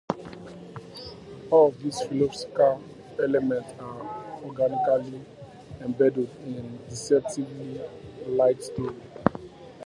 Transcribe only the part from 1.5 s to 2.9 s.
All of these philosophical